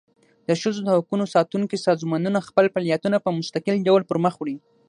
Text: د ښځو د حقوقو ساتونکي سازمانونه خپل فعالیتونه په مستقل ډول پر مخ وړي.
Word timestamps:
د 0.47 0.49
ښځو 0.61 0.79
د 0.83 0.87
حقوقو 0.95 1.31
ساتونکي 1.35 1.77
سازمانونه 1.87 2.39
خپل 2.47 2.65
فعالیتونه 2.73 3.17
په 3.25 3.29
مستقل 3.39 3.75
ډول 3.87 4.01
پر 4.09 4.17
مخ 4.25 4.33
وړي. 4.37 4.55